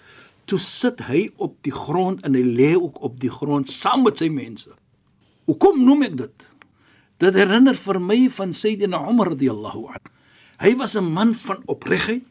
Toe 0.46 0.58
sit 0.62 1.00
hy 1.08 1.26
op 1.42 1.56
die 1.66 1.74
grond 1.74 2.22
en 2.26 2.36
hy 2.38 2.42
lê 2.42 2.74
ook 2.78 3.00
op 3.02 3.18
die 3.20 3.30
grond 3.30 3.70
saam 3.70 4.04
met 4.06 4.18
sy 4.22 4.28
mense. 4.30 4.70
Hoekom 5.46 5.82
noem 5.82 6.06
ek 6.06 6.14
dit? 6.20 6.46
Dit 7.22 7.34
herinner 7.34 7.78
vir 7.78 7.98
my 8.02 8.18
van 8.30 8.52
Sayyidina 8.54 9.00
Umar 9.10 9.32
radhiyallahu 9.34 9.88
anhu. 9.90 10.12
Hy 10.56 10.72
was 10.76 10.96
'n 10.96 11.12
man 11.12 11.34
van 11.34 11.62
opregtheid, 11.66 12.24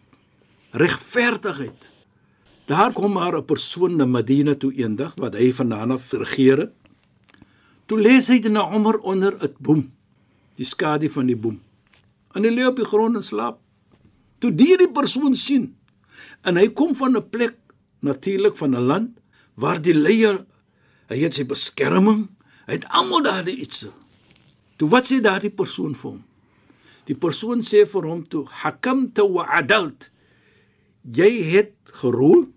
regverdigheid. 0.72 1.92
Daar 2.66 2.94
kom 2.94 3.12
maar 3.14 3.36
'n 3.38 3.46
persoon 3.46 3.96
na 3.96 4.06
Madina 4.06 4.56
toe 4.56 4.74
eendag 4.74 5.14
wat 5.16 5.34
hy 5.36 5.52
vandaan 5.52 5.92
af 5.92 6.12
regeer 6.12 6.58
het. 6.58 6.74
Toe 7.86 8.00
lê 8.00 8.18
hy 8.18 8.40
dit 8.40 8.52
na 8.52 8.72
Omar 8.72 8.98
onder 8.98 9.34
'n 9.44 9.56
boom, 9.60 9.92
die 10.56 10.66
skadu 10.66 11.10
van 11.10 11.26
die 11.26 11.36
boom. 11.36 11.62
En 12.34 12.44
hy 12.44 12.50
lê 12.50 12.66
op 12.66 12.76
die 12.76 12.86
grond 12.86 13.16
en 13.16 13.24
slaap. 13.24 13.60
Toe 14.40 14.56
die 14.56 14.88
persoon 14.88 15.36
sien 15.36 15.76
en 16.44 16.58
hy 16.58 16.68
kom 16.68 16.96
van 16.96 17.18
'n 17.18 17.30
plek 17.30 17.56
natuurlik 18.06 18.58
van 18.58 18.76
'n 18.76 18.86
land 18.86 19.12
waar 19.56 19.82
die 19.82 19.94
leier 19.94 20.46
hy 21.10 21.18
het 21.22 21.36
sy 21.38 21.46
beskerming, 21.46 22.28
hy 22.66 22.74
het 22.80 22.88
almal 22.90 23.24
daar 23.24 23.50
iets. 23.50 23.86
Toe 24.78 24.90
wat 24.90 25.08
sê 25.08 25.22
daardie 25.22 25.54
persoon 25.54 25.96
vir 25.96 26.12
hom? 26.12 26.24
Die 27.06 27.16
persoon 27.16 27.62
sê 27.62 27.86
vir 27.88 28.08
hom 28.10 28.24
toe 28.28 28.46
hakamta 28.50 29.24
wa 29.30 29.46
adalt. 29.60 30.10
Jy 31.06 31.32
het 31.54 31.74
gerol 32.02 32.48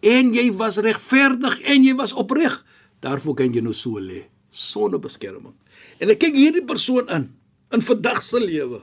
en 0.00 0.32
jy 0.32 0.48
was 0.56 0.80
regverdig 0.80 1.60
en 1.60 1.84
jy 1.84 1.94
was 1.94 2.16
opreg. 2.16 2.64
Daarvoor 3.04 3.34
kan 3.34 3.52
jy 3.52 3.60
nou 3.60 3.76
so 3.76 4.00
lê 4.00 4.24
sonder 4.50 4.98
beskerming. 4.98 5.54
En 6.00 6.10
ek 6.10 6.24
kyk 6.24 6.34
hierdie 6.34 6.64
persoon 6.66 7.08
in 7.12 7.28
in 7.70 7.84
vandag 7.86 8.22
se 8.26 8.40
lewe. 8.40 8.80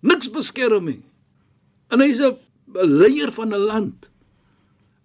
Niks 0.00 0.30
beskerming. 0.32 1.02
En 1.92 2.00
hy's 2.00 2.20
'n 2.20 2.38
leier 2.72 3.30
van 3.32 3.52
'n 3.52 3.66
land. 3.66 4.10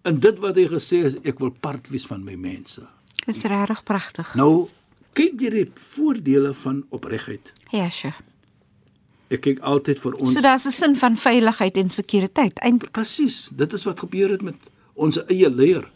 En 0.03 0.19
dit 0.19 0.37
wat 0.39 0.55
hy 0.55 0.67
gesê 0.67 1.03
het, 1.03 1.19
ek 1.27 1.39
wil 1.39 1.51
part 1.51 1.87
wees 1.89 2.05
van 2.05 2.23
my 2.23 2.35
mense. 2.35 2.81
Dis 3.25 3.41
regtig 3.43 3.83
pragtig. 3.83 4.35
Nou 4.35 4.69
kyk 5.13 5.39
jy 5.41 5.49
die 5.49 5.71
voordele 5.75 6.53
van 6.53 6.83
opregheid. 6.95 7.53
Ja, 7.71 7.89
sure. 7.89 8.13
Ek 9.29 9.41
kyk 9.41 9.59
altyd 9.59 9.99
vir 9.99 10.13
ons 10.17 10.33
So 10.33 10.41
daar's 10.41 10.65
'n 10.65 10.71
sin 10.71 10.95
van 10.95 11.17
veiligheid 11.17 11.77
en 11.77 11.89
sekuriteit. 11.89 12.57
Eintlik 12.63 12.91
Presies, 12.91 13.49
dit 13.55 13.73
is 13.73 13.83
wat 13.83 13.99
gebeur 13.99 14.29
het 14.29 14.41
met 14.41 14.55
ons 14.95 15.17
eie 15.27 15.49
leier 15.49 15.89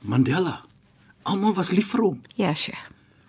Mandela. 0.00 0.62
Almal 1.22 1.54
was 1.54 1.70
lief 1.70 1.86
vir 1.90 2.00
hom, 2.00 2.20
ja, 2.36 2.54
sure. 2.54 2.76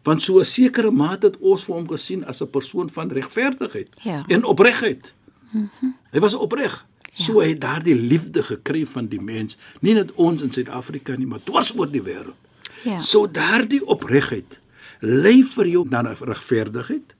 want 0.03 0.21
so 0.21 0.39
'n 0.39 0.45
sekere 0.45 0.91
mate 0.91 1.27
het 1.27 1.37
ons 1.39 1.63
vir 1.63 1.75
hom 1.75 1.87
gesien 1.87 2.25
as 2.25 2.41
'n 2.41 2.49
persoon 2.49 2.89
van 2.89 3.09
regverdigheid 3.09 3.87
Ja. 4.03 4.23
en 4.27 4.43
opregheid. 4.43 5.13
Mm 5.51 5.69
-hmm. 5.79 5.95
Hy 6.11 6.19
was 6.19 6.33
opreg. 6.33 6.85
Ja. 7.13 7.25
So 7.25 7.41
het 7.41 7.61
daardie 7.61 7.95
liefde 7.95 8.43
gekry 8.43 8.85
van 8.89 9.07
die 9.11 9.21
mens, 9.21 9.57
nie 9.81 9.93
net 9.93 10.13
ons 10.17 10.41
in 10.41 10.51
Suid-Afrika 10.53 11.15
nie, 11.17 11.29
maar 11.29 11.43
dwars 11.45 11.73
oor 11.77 11.91
die 11.91 12.01
wêreld. 12.01 12.37
Ja. 12.83 12.97
So 12.99 13.27
daardie 13.29 13.83
opregheid 13.85 14.59
lei 15.03 15.43
vir 15.43 15.67
jou 15.67 15.83
na 15.89 16.01
regverdigheid. 16.07 17.13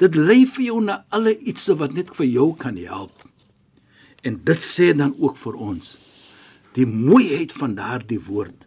Dit 0.00 0.16
lei 0.16 0.44
vir 0.48 0.64
jou 0.64 0.80
na 0.82 1.04
alle 1.14 1.36
ietsie 1.36 1.76
wat 1.78 1.94
net 1.94 2.10
vir 2.16 2.26
jou 2.26 2.48
kan 2.58 2.76
help. 2.80 3.22
En 4.26 4.40
dit 4.44 4.64
sê 4.64 4.90
dan 4.96 5.14
ook 5.20 5.36
vir 5.38 5.54
ons 5.54 5.96
die 6.76 6.86
mooiheid 6.86 7.54
van 7.56 7.76
daardie 7.76 8.20
woord 8.20 8.66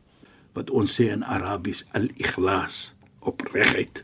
wat 0.58 0.72
ons 0.74 0.96
sê 0.98 1.12
in 1.14 1.22
Arabies 1.22 1.84
al-ikhlas, 1.94 2.96
opregheid. 3.22 4.02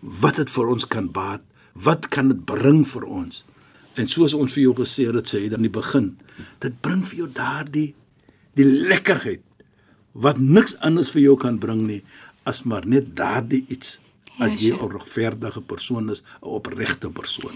Wat 0.00 0.40
dit 0.40 0.50
vir 0.50 0.72
ons 0.72 0.88
kan 0.90 1.06
baat, 1.14 1.44
wat 1.72 2.08
kan 2.10 2.32
dit 2.32 2.40
bring 2.48 2.82
vir 2.88 3.06
ons? 3.06 3.44
En 3.96 4.08
soos 4.08 4.34
ons 4.34 4.52
vir 4.52 4.62
jou 4.62 4.74
gesê 4.74 5.06
het, 5.12 5.28
sê 5.28 5.40
hy 5.44 5.48
dan 5.48 5.62
in 5.64 5.70
die 5.70 5.80
begin, 5.80 6.16
dit 6.60 6.74
bring 6.84 7.04
vir 7.06 7.18
jou 7.24 7.28
daardie 7.32 7.94
die 8.56 8.64
lekkerheid 8.64 9.42
wat 10.12 10.38
niks 10.40 10.76
anders 10.80 11.10
vir 11.12 11.22
jou 11.22 11.36
kan 11.36 11.58
bring 11.60 11.86
nie 11.86 12.02
as 12.48 12.62
maar 12.64 12.86
net 12.88 13.14
daardie 13.16 13.64
iets 13.68 13.98
as 14.38 14.60
jy 14.60 14.68
Ja, 14.68 14.76
'n 14.84 14.90
regverdige 14.92 15.60
persoon 15.60 16.10
is, 16.10 16.20
'n 16.42 16.46
opregte 16.46 17.10
persoon. 17.10 17.52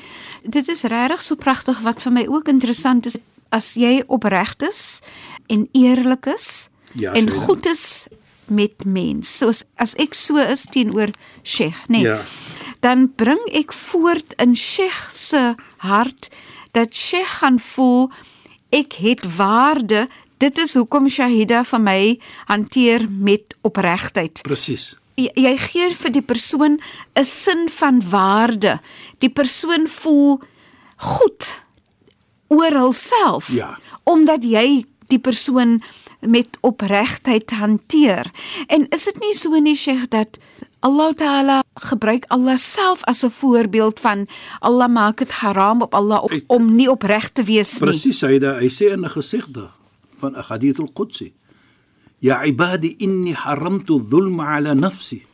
Dit 0.49 0.68
is 0.68 0.82
regtig 0.82 1.23
so 1.23 1.35
pragtig 1.37 1.80
wat 1.80 2.02
vir 2.02 2.12
my 2.12 2.26
ook 2.26 2.49
interessant 2.49 3.06
is 3.06 3.16
as 3.52 3.75
jy 3.75 4.02
opreg 4.06 4.54
is 4.70 5.00
en 5.49 5.68
eerlik 5.73 6.26
is 6.26 6.68
Ja, 6.94 7.12
en 7.12 7.28
Shaila. 7.28 7.44
goed 7.44 7.66
is 7.66 8.06
met 8.47 8.85
mens. 8.85 9.38
Soos 9.38 9.62
as 9.76 9.94
ek 9.94 10.14
so 10.14 10.37
is 10.37 10.66
teenoor 10.70 11.11
Sheikh, 11.44 11.76
nê. 11.88 12.00
Nee, 12.00 12.02
Ja. 12.02 12.25
Dan 12.80 13.12
bring 13.14 13.40
ek 13.52 13.73
voort 13.73 14.32
in 14.38 14.56
Sheikh 14.56 15.11
se 15.12 15.54
hart 15.84 16.28
dat 16.72 16.94
Sheikh 16.94 17.38
gaan 17.40 17.58
voel 17.58 18.10
ek 18.70 18.92
het 19.02 19.25
waarde. 19.37 20.06
Dit 20.38 20.58
is 20.58 20.75
hoekom 20.78 21.08
Shahida 21.10 21.64
vir 21.64 21.80
my 21.80 22.02
hanteer 22.49 23.06
met 23.10 23.56
opregtheid 23.66 24.42
Presies. 24.46 24.94
jy, 25.16 25.30
jy 25.34 25.56
gee 25.58 25.88
vir 25.94 26.12
die 26.12 26.22
persoon 26.25 26.78
'n 27.16 27.25
sin 27.25 27.68
van 27.68 28.00
waarde. 28.10 28.78
Die 29.18 29.28
persoon 29.30 29.88
voel 29.88 30.40
goed 30.96 31.60
oor 32.49 32.72
hulself 32.72 33.49
Ja. 33.52 33.78
omdat 34.04 34.44
jy 34.44 34.84
die 35.08 35.18
persoon 35.18 35.82
met 36.20 36.58
opregtheid 36.60 37.50
hanteer. 37.50 38.30
En 38.68 38.87
is 38.90 39.04
dit 39.04 39.18
nie 39.20 39.34
so 39.34 39.50
nie 39.58 39.75
Sheikh 39.76 40.08
dat 40.08 40.38
Allah 40.80 41.12
Taala 41.12 41.58
gebruik 41.76 42.25
Allah 42.32 42.56
self 42.56 43.04
as 43.04 43.20
'n 43.22 43.30
voorbeeld 43.30 44.00
van 44.00 44.26
Allah 44.60 44.88
maak 44.88 45.18
dit 45.18 45.30
haram 45.30 45.82
op 45.82 45.94
Allah 45.94 46.22
op, 46.22 46.32
om 46.46 46.75
nie 46.75 46.90
opreg 46.90 47.28
te 47.32 47.44
wees 47.44 47.72
nie. 47.72 47.90
Presies, 47.90 48.20
hy 48.20 48.40
hy 48.40 48.68
sê 48.68 48.92
in 48.92 49.04
'n 49.04 49.10
gesigde 49.10 49.70
van 50.16 50.32
'n 50.37 50.42
hadith 50.49 50.78
al-Qudsi. 50.80 51.34
Ya 52.18 52.44
ibadi 52.44 52.96
inni 52.99 53.32
haramtu 53.32 54.00
dhulma 54.08 54.56
ala 54.56 54.75
nafsi. 54.75 55.25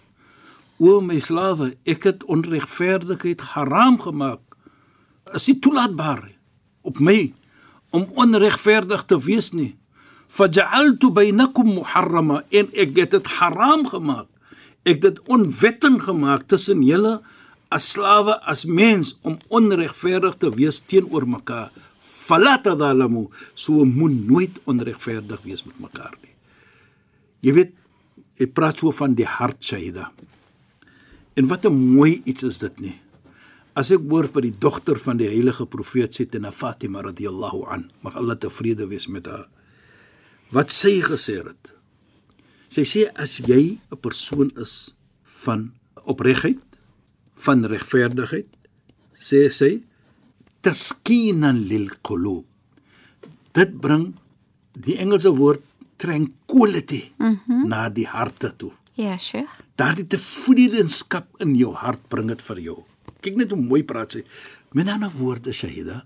O 0.78 1.00
my 1.00 1.20
slawe, 1.20 1.76
ek 1.84 2.02
het 2.02 2.24
onregverdigheid 2.24 3.40
haram 3.40 4.00
gemaak. 4.00 4.40
Is 5.34 5.46
nie 5.46 5.58
toelaatbaar 5.58 6.30
op 6.82 6.98
my 6.98 7.32
om 7.90 8.06
onregverdig 8.14 9.04
te 9.04 9.18
wees 9.18 9.52
nie. 9.52 9.76
Faj'altu 10.26 11.10
bainakum 11.10 11.74
muharrama 11.74 12.44
en 12.50 12.68
ek 12.74 12.96
het 12.96 13.10
dit 13.10 13.26
haram 13.26 13.86
gemaak. 13.86 14.26
Ek 14.86 15.00
dit 15.02 15.18
onwettig 15.26 15.98
gemaak 16.06 16.46
tussen 16.50 16.84
julle 16.86 17.18
as 17.74 17.88
slawe 17.96 18.36
as 18.46 18.64
mens 18.64 19.16
om 19.26 19.40
onregverdig 19.50 20.38
te 20.38 20.52
wees 20.54 20.78
teenoor 20.86 21.26
mekaar. 21.26 21.72
Fala 21.98 22.56
tadalamu, 22.62 23.26
so 23.54 23.84
moet 23.84 24.14
nooit 24.28 24.60
onregverdig 24.70 25.42
wees 25.46 25.64
met 25.66 25.78
mekaar 25.82 26.14
nie. 26.22 26.34
Jy 27.46 27.54
weet, 27.58 27.74
jy 28.38 28.46
praat 28.50 28.78
so 28.82 28.94
van 28.94 29.14
die 29.18 29.26
hart, 29.26 29.58
Shaida. 29.62 30.10
En 31.36 31.48
wat 31.50 31.66
'n 31.66 31.74
mooi 31.74 32.22
iets 32.24 32.42
is 32.42 32.58
dit 32.58 32.80
nie. 32.80 32.96
As 33.76 33.90
ek 33.90 34.00
hoor 34.08 34.28
by 34.32 34.40
die 34.40 34.56
dogter 34.58 34.96
van 34.96 35.16
die 35.16 35.28
heilige 35.28 35.66
profeet 35.66 36.14
Sitna 36.14 36.50
Fatima 36.50 37.02
radhiyallahu 37.02 37.66
an, 37.68 37.90
mag 38.02 38.16
Allah 38.16 38.36
tevrede 38.36 38.86
wees 38.88 39.06
met 39.06 39.26
haar. 39.26 39.48
Wat 40.50 40.70
sy 40.70 41.00
gesê 41.02 41.44
het. 41.44 41.75
Sy 42.68 42.84
sê 42.84 43.02
as 43.14 43.38
jy 43.38 43.78
'n 43.90 44.00
persoon 44.00 44.50
is 44.56 44.94
van 45.24 45.72
opregheid, 46.04 46.62
van 47.36 47.64
regverdigheid, 47.64 48.48
sê 49.14 49.48
sy 49.50 49.82
taskinan 50.62 51.66
lil 51.68 51.88
qulub. 52.02 52.44
Dit 53.52 53.80
bring 53.80 54.14
die 54.72 54.98
Engelse 54.98 55.30
woord 55.32 55.62
tranquility 55.96 57.12
mm 57.16 57.40
-hmm. 57.46 57.68
na 57.68 57.88
die 57.88 58.06
harte 58.06 58.52
toe. 58.56 58.72
Ja, 58.94 59.16
Sheikh. 59.16 59.52
Daardie 59.76 60.06
tevredenskap 60.06 61.28
in 61.40 61.54
jou 61.54 61.72
hart 61.74 62.08
bring 62.08 62.28
dit 62.28 62.42
vir 62.42 62.60
jou. 62.60 62.84
Kyk 63.20 63.36
net 63.36 63.50
hoe 63.50 63.60
mooi 63.60 63.82
praat 63.84 64.12
sy. 64.12 64.24
Met 64.72 64.88
ander 64.88 65.10
woorde, 65.10 65.52
Shahida, 65.52 66.04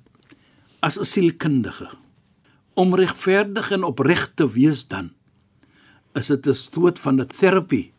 as 0.80 0.98
'n 0.98 1.04
sielkundige 1.04 1.90
om 2.74 2.94
regverdig 2.94 3.70
en 3.70 3.84
opreg 3.84 4.32
te 4.34 4.46
wees 4.48 4.86
dan 4.88 5.12
is 6.14 6.26
dit 6.26 6.46
'n 6.46 6.54
stoot 6.54 6.98
van 6.98 7.20
'n 7.20 7.26
terapie 7.26 7.92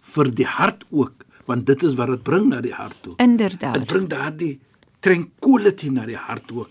vir 0.00 0.30
die 0.34 0.46
hart 0.46 0.84
ook, 0.90 1.24
want 1.46 1.66
dit 1.66 1.82
is 1.82 1.94
wat 1.94 2.08
dit 2.08 2.22
bring 2.22 2.48
na 2.48 2.60
die 2.60 2.72
hart 2.74 2.96
toe. 3.02 3.16
Dit 3.16 3.26
Inderdaad. 3.26 3.86
bring 3.86 4.08
daardie 4.08 4.60
tranquility 5.00 5.88
na 5.90 6.06
die 6.06 6.16
hart 6.16 6.52
ook. 6.52 6.70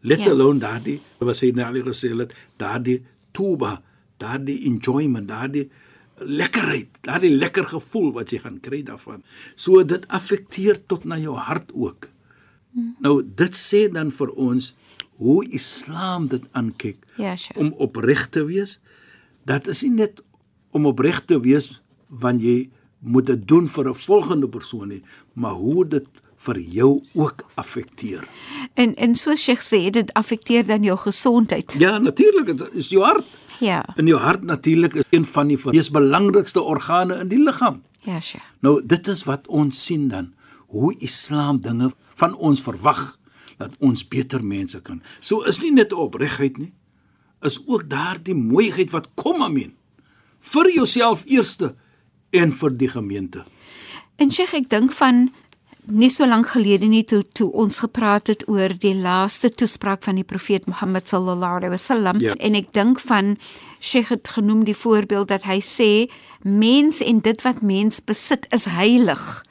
Let 0.00 0.20
Ja. 0.20 0.30
alone 0.30 0.58
daardie 0.58 1.00
wat 1.18 1.36
sy 1.36 1.50
nou 1.54 1.66
al 1.66 1.82
gesê 1.82 2.16
het, 2.18 2.32
daardie 2.58 3.02
tuba, 3.32 3.82
daardie 4.18 4.64
enjoyment, 4.66 5.28
daardie 5.28 5.70
lekkerheid, 6.20 6.88
daardie 7.02 7.30
lekker 7.36 7.64
gevoel 7.64 8.12
wat 8.12 8.30
jy 8.30 8.38
gaan 8.38 8.60
kry 8.60 8.82
daarvan. 8.82 9.22
So 9.54 9.82
dit 9.84 10.06
affekteer 10.08 10.78
tot 10.86 11.04
na 11.04 11.16
jou 11.18 11.34
hart 11.36 11.72
ook. 11.74 12.08
Nou 13.00 13.22
dit 13.36 13.54
sê 13.56 13.88
dan 13.92 14.10
vir 14.10 14.30
ons 14.36 14.74
hoe 15.18 15.46
Islam 15.48 16.28
dit 16.28 16.42
aankyk 16.52 16.96
Ja, 17.16 17.36
Sheikh. 17.36 17.56
om 17.58 17.72
opreg 17.78 18.28
te 18.30 18.44
wees. 18.44 18.80
Dat 19.46 19.68
is 19.70 19.82
nie 19.86 19.94
net 20.02 20.22
om 20.74 20.88
opreg 20.90 21.22
te 21.24 21.38
wees 21.40 21.70
wanneer 22.08 22.50
jy 22.50 22.70
moet 23.06 23.26
dit 23.26 23.48
doen 23.48 23.68
vir 23.68 23.88
'n 23.88 23.94
volgende 23.94 24.48
persoon 24.48 24.88
nie, 24.88 25.02
maar 25.32 25.54
hoe 25.54 25.86
dit 25.86 26.06
vir 26.36 26.58
jou 26.58 27.02
ook 27.14 27.44
affekteer. 27.54 28.28
En 28.74 28.94
en 28.94 29.14
soos 29.14 29.42
Sheikh 29.42 29.62
sê, 29.62 29.90
dit 29.90 30.12
affekteer 30.12 30.66
dan 30.66 30.82
jou 30.82 30.98
gesondheid. 30.98 31.74
Ja, 31.78 31.98
natuurlik, 31.98 32.58
dit 32.58 32.74
is 32.74 32.88
jou 32.88 33.04
hart. 33.04 33.26
Ja. 33.60 33.84
En 33.96 34.06
jou 34.06 34.20
hart 34.20 34.44
natuurlik 34.44 34.94
is 34.94 35.04
een 35.10 35.24
van 35.24 35.46
die 35.48 35.58
mees 35.64 35.90
belangrikste 35.90 36.62
organe 36.62 37.14
in 37.14 37.28
die 37.28 37.42
liggaam. 37.42 37.82
Ja, 38.02 38.20
Sheikh. 38.20 38.44
Nou 38.60 38.86
dit 38.86 39.06
is 39.06 39.24
wat 39.24 39.46
ons 39.46 39.84
sien 39.84 40.08
dan 40.08 40.34
hoe 40.66 40.94
Islam 40.98 41.60
dinge 41.60 41.90
van 42.14 42.36
ons 42.36 42.62
verwag. 42.62 43.18
dat 43.56 43.76
ons 43.78 44.04
beter 44.08 44.44
mense 44.44 44.80
kan. 44.84 45.00
So 45.20 45.44
is 45.48 45.60
nie 45.62 45.72
net 45.74 45.94
opregheid 45.96 46.58
nie, 46.60 46.72
is 47.44 47.60
ook 47.66 47.88
daardie 47.90 48.34
mooiheid 48.34 48.90
wat 48.90 49.08
kom 49.14 49.42
amen 49.42 49.74
vir 50.52 50.70
jouself 50.74 51.22
eerste 51.26 51.74
en 52.30 52.52
vir 52.52 52.70
die 52.70 52.88
gemeente. 52.88 53.44
En 54.16 54.30
Sheikh, 54.32 54.54
ek 54.54 54.68
dink 54.70 54.92
van 54.92 55.28
nie 55.86 56.08
so 56.10 56.26
lank 56.26 56.48
gelede 56.50 56.86
nie 56.90 57.04
toe 57.06 57.22
toe 57.36 57.46
ons 57.52 57.78
gepraat 57.78 58.26
het 58.26 58.42
oor 58.50 58.72
die 58.82 58.94
laaste 58.94 59.50
toespraak 59.54 60.02
van 60.02 60.16
die 60.18 60.24
profeet 60.26 60.66
Mohammed 60.66 61.06
sallallahu 61.08 61.60
alaihi 61.60 61.70
wasallam 61.76 62.20
Ja. 62.20 62.34
en 62.38 62.54
ek 62.54 62.72
dink 62.72 62.98
van 63.00 63.36
Sheikh 63.80 64.08
het 64.08 64.28
genoem 64.28 64.64
die 64.64 64.74
voorbeeld 64.74 65.28
dat 65.28 65.42
hy 65.46 65.60
sê 65.60 66.10
mens 66.42 67.00
en 67.00 67.20
dit 67.20 67.42
wat 67.42 67.62
mens 67.62 68.00
besit 68.04 68.46
is 68.52 68.64
heilig. 68.64 69.44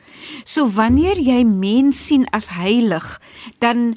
So 0.44 0.68
wanneer 0.68 1.20
jy 1.20 1.44
mens 1.44 2.06
sien 2.08 2.26
as 2.32 2.50
heilig, 2.50 3.22
dan 3.60 3.96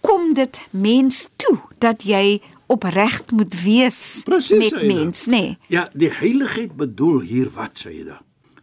kom 0.00 0.34
dit 0.34 0.60
mens 0.70 1.28
toe 1.36 1.58
dat 1.78 2.02
jy 2.02 2.40
opreg 2.70 3.20
moet 3.34 3.54
wees 3.64 4.22
Presies, 4.24 4.70
met 4.70 4.74
Aida. 4.80 4.94
mens, 4.94 5.26
nê? 5.26 5.30
Nee. 5.30 5.58
Ja, 5.72 5.88
die 5.94 6.10
heiligheid 6.10 6.76
bedoel 6.78 7.20
hier 7.26 7.50
wat 7.56 7.78
Saida? 7.82 8.20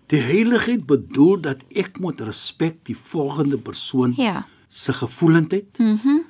Die 0.08 0.22
heiligheid 0.24 0.86
bedoel 0.88 1.42
dat 1.44 1.58
ek 1.76 2.00
moet 2.00 2.22
respek 2.24 2.78
die 2.88 2.96
volgende 2.96 3.58
persoon 3.60 4.14
Ja. 4.18 4.46
se 4.68 4.94
gevoelendheid, 4.94 5.78
mhm, 5.80 5.98
mm 6.08 6.24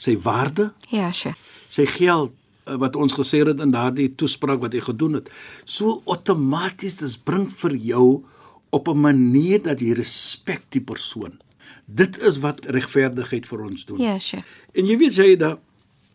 sy 0.00 0.14
waarde, 0.16 0.72
Ja, 0.88 1.10
Sheikh. 1.12 1.36
sy 1.68 1.84
geld 1.86 2.32
eh, 2.66 2.74
wat 2.80 2.96
ons 2.96 3.12
gesê 3.12 3.42
het 3.46 3.60
in 3.60 3.70
daardie 3.70 4.14
toespraak 4.14 4.60
wat 4.60 4.72
hy 4.72 4.80
gedoen 4.80 5.12
het. 5.18 5.28
So 5.64 6.00
outomaties 6.06 6.96
dis 6.96 7.16
bring 7.18 7.48
vir 7.50 7.74
jou 7.76 8.24
op 8.72 8.88
'n 8.88 9.00
manier 9.00 9.62
dat 9.62 9.80
jy 9.80 9.92
respek 9.92 10.62
die 10.70 10.80
persoon. 10.80 11.38
Dit 11.86 12.18
is 12.22 12.38
wat 12.38 12.64
regverdigheid 12.66 13.46
vir 13.46 13.60
ons 13.64 13.84
doen. 13.84 13.98
Ja, 14.00 14.18
Sheikh. 14.18 14.44
En 14.74 14.86
jy 14.86 14.96
weet 14.98 15.14
jy 15.14 15.36
dat 15.36 15.58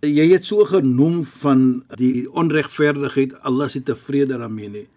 jy 0.03 0.25
het 0.33 0.45
so 0.45 0.65
genoem 0.67 1.23
van 1.25 1.83
die 1.99 2.25
onregverdigheid, 2.31 3.37
Allah 3.47 3.69
se 3.69 3.83
tevrede 3.83 4.37
daarmee 4.37 4.69
nie. 4.69 4.87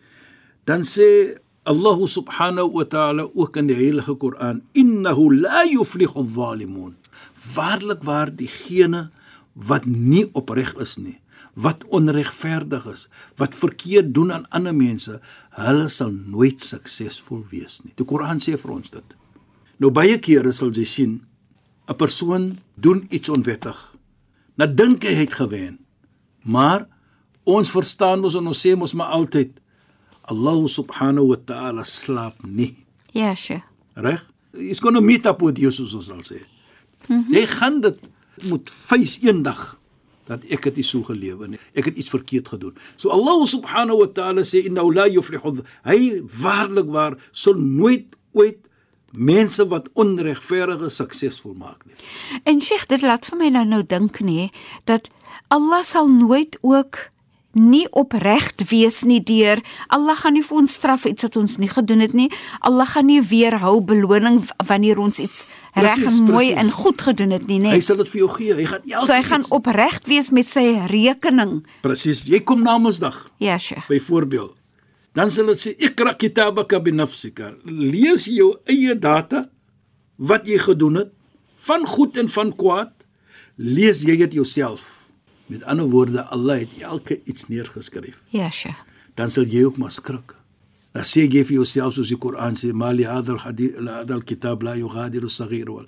Dan 0.69 0.85
sê 0.85 1.39
Allah 1.69 2.01
subhanahu 2.09 2.73
wa 2.73 2.85
ta'ala 2.85 3.29
ook 3.35 3.57
in 3.57 3.69
die 3.69 3.77
heilige 3.77 4.17
Koran, 4.17 4.63
innahu 4.73 5.29
la 5.37 5.65
yuflihu 5.69 6.23
adh-dhalimun. 6.23 6.97
Waarlik 7.55 8.03
waar 8.05 8.33
diegene 8.33 9.11
wat 9.53 9.85
nie 9.87 10.27
opreg 10.33 10.75
is 10.81 10.97
nie, 10.97 11.19
wat 11.59 11.85
onregverdig 11.93 12.87
is, 12.87 13.09
wat 13.37 13.57
verkeerd 13.59 14.15
doen 14.15 14.33
aan 14.33 14.47
ander 14.55 14.75
mense, 14.75 15.19
hulle 15.59 15.89
sal 15.93 16.13
nooit 16.13 16.63
suksesvol 16.63 17.45
wees 17.51 17.81
nie. 17.85 17.93
Die 17.99 18.07
Koran 18.07 18.41
sê 18.41 18.57
vir 18.57 18.75
ons 18.79 18.93
dit. 18.95 19.17
Nou 19.79 19.91
baie 19.95 20.19
kere 20.23 20.53
sal 20.53 20.73
jy 20.73 20.85
sien 20.85 21.21
'n 21.89 21.97
persoon 21.97 22.59
doen 22.77 23.07
iets 23.11 23.29
onwettig. 23.29 23.98
Nou 24.59 24.69
dink 24.75 25.07
hy 25.07 25.15
het 25.21 25.37
gewen. 25.39 25.79
Maar 26.43 26.87
ons 27.49 27.71
verstaan 27.71 28.25
ons 28.27 28.37
en 28.39 28.51
ons 28.51 28.67
sê 28.67 28.75
mos 28.77 28.95
maar 28.99 29.15
altyd 29.15 29.55
Allah 30.29 30.67
subhanahu 30.69 31.31
wa 31.31 31.39
ta'ala 31.49 31.85
slaap 31.87 32.43
nie. 32.45 32.75
Ja, 33.17 33.35
Sheikh. 33.35 33.65
Reg? 33.95 34.27
He's 34.53 34.81
going 34.81 34.95
to 34.95 35.01
meet 35.01 35.27
up 35.27 35.41
with 35.43 35.59
you 35.59 35.73
soos 35.73 35.95
ons 35.95 36.11
sal 36.11 36.23
sê. 36.27 36.43
Mm 37.07 37.25
-hmm. 37.25 37.35
Jy 37.35 37.47
gaan 37.47 37.81
dit 37.81 37.99
moet 38.51 38.71
face 38.71 39.19
eendag 39.23 39.79
dat 40.27 40.45
ek 40.45 40.65
het 40.65 40.77
nie 40.77 40.85
so 40.85 41.03
gelewe 41.03 41.49
nie. 41.49 41.59
Ek 41.73 41.85
het 41.85 41.97
iets 41.97 42.13
verkeerd 42.13 42.49
gedoen. 42.49 42.75
So 42.97 43.09
Allah 43.09 43.47
subhanahu 43.47 43.99
wa 43.99 44.07
ta'ala 44.07 44.45
sê 44.45 44.65
inna 44.65 44.83
la 44.83 45.07
yuflihu. 45.09 45.63
Hy 45.85 46.23
waarlik 46.43 46.87
waar 46.87 47.17
sal 47.33 47.55
nooit 47.55 48.17
ooit 48.33 48.68
mense 49.13 49.65
wat 49.69 49.89
onregverdig 49.95 50.93
suksesvol 50.93 51.55
maak 51.59 51.85
nie. 51.87 51.95
En 52.45 52.61
Sheikh, 52.61 52.87
dit 52.89 53.03
laat 53.03 53.27
vir 53.27 53.39
my 53.39 53.49
nou 53.49 53.65
nou 53.65 53.83
dink 53.83 54.21
nê 54.21 54.51
dat 54.85 55.09
Allah 55.49 55.83
sal 55.85 56.09
nooit 56.09 56.59
ook 56.63 57.09
nie 57.59 57.87
opreg 57.97 58.53
wees 58.71 59.01
nie 59.09 59.23
deur 59.25 59.59
Allah 59.89 60.15
gaan 60.21 60.35
nie 60.37 60.43
vir 60.45 60.59
ons 60.61 60.75
straf 60.75 61.07
iets 61.09 61.25
wat 61.25 61.37
ons 61.41 61.57
nie 61.59 61.69
gedoen 61.69 62.01
het 62.05 62.13
nie. 62.15 62.29
Allah 62.61 62.87
gaan 62.87 63.07
nie 63.09 63.23
weerhou 63.23 63.81
beloning 63.81 64.45
wanneer 64.69 64.99
ons 65.01 65.19
iets 65.19 65.47
reg 65.75 65.97
en 65.97 66.23
mooi 66.29 66.53
presies. 66.53 66.57
en 66.61 66.71
goed 66.71 67.03
gedoen 67.03 67.31
het 67.31 67.47
nie, 67.49 67.59
Hy 67.65 67.79
nê. 67.79 67.81
sal 67.83 67.97
dit 67.97 68.09
vir 68.09 68.19
jou 68.21 68.29
gee. 68.37 68.55
Hy 68.55 68.65
gaan 68.65 68.81
elke 68.91 69.07
So 69.07 69.13
hy 69.13 69.23
gaan 69.23 69.45
opreg 69.51 70.01
wees 70.07 70.31
met 70.31 70.47
sy 70.47 70.67
rekening. 70.87 71.65
Presies. 71.83 72.23
Jy 72.29 72.41
kom 72.45 72.63
na 72.63 72.79
Mondsdag 72.79 73.31
Ja, 73.39 73.59
Sheikh. 73.59 73.89
byvoorbeeld. 73.89 74.58
Dan 75.17 75.31
sal 75.31 75.47
dit 75.53 75.61
sê 75.63 75.75
ikra 75.89 76.15
kitabaka 76.15 76.81
bi 76.81 76.93
nafsika. 76.93 77.55
Lees 77.65 78.29
jou 78.31 78.57
eie 78.69 78.95
data 78.99 79.49
wat 80.19 80.47
jy 80.47 80.59
gedoen 80.59 81.03
het 81.03 81.13
van 81.67 81.87
goed 81.87 82.19
en 82.19 82.29
van 82.29 82.53
kwaad. 82.57 82.93
Lees 83.57 84.03
jy 84.07 84.17
dit 84.25 84.39
jouself. 84.39 84.95
Met 85.49 85.65
ander 85.65 85.89
woorde, 85.89 86.23
Allah 86.29 86.61
het 86.61 86.77
elke 86.85 87.21
iets 87.25 87.49
neergeskryf. 87.49 88.21
Ja, 88.35 88.51
Sheikh. 88.51 88.85
Dan 89.17 89.33
sal 89.33 89.49
jy 89.49 89.65
ook 89.65 89.79
maar 89.81 89.91
skrik. 89.91 90.35
Dan 90.93 91.07
sê 91.09 91.25
jy 91.25 91.43
vir 91.47 91.59
jouself 91.61 91.97
soos 91.97 92.13
die 92.13 92.19
Koran 92.21 92.55
sê, 92.55 92.73
"Mali 92.73 93.05
hadal 93.05 93.39
hadith 93.39 93.79
la 93.79 94.03
hadal 94.03 94.23
kitab 94.23 94.63
la 94.63 94.75
yughadiru 94.77 95.29
saghir 95.29 95.71
wal." 95.71 95.87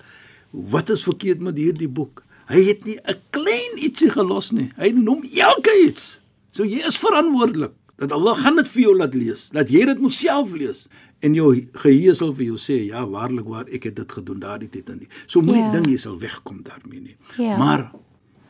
Wat 0.51 0.89
is 0.89 1.03
verkeerd 1.03 1.39
met 1.39 1.57
hierdie 1.57 1.87
boek? 1.87 2.23
Hy 2.47 2.63
het 2.67 2.83
nie 2.85 2.97
'n 3.07 3.19
klein 3.29 3.77
ietsie 3.77 4.09
gelos 4.09 4.51
nie. 4.51 4.71
Hy 4.77 4.91
noem 4.91 5.23
elke 5.23 5.71
iets. 5.87 6.19
So 6.51 6.63
jy 6.63 6.83
is 6.87 6.97
verantwoordelik 6.97 7.71
dat 8.01 8.11
Allah 8.15 8.35
gaan 8.41 8.57
dit 8.57 8.69
vir 8.73 8.81
jou 8.87 8.93
laat 8.97 9.15
lees, 9.17 9.47
dat 9.53 9.69
jy 9.69 9.85
dit 9.91 9.99
moet 10.01 10.15
self 10.15 10.53
lees 10.57 10.87
en 11.21 11.35
jou 11.37 11.51
geheue 11.83 12.13
sal 12.17 12.31
vir 12.33 12.45
jou 12.47 12.57
sê, 12.57 12.79
"Ja, 12.89 13.05
waarlik 13.05 13.45
waar 13.45 13.67
ek 13.69 13.83
het 13.83 13.95
dit 13.95 14.11
gedoen 14.11 14.39
daardie 14.41 14.69
tyd 14.69 14.89
en 14.89 14.97
die." 14.97 15.09
So 15.27 15.41
moenie 15.41 15.63
Ja. 15.63 15.71
dink 15.71 15.87
jy 15.87 15.97
sal 15.97 16.17
wegkom 16.19 16.63
daarmee 16.63 17.01
nie. 17.01 17.15
Ja. 17.37 17.57
Maar 17.57 17.91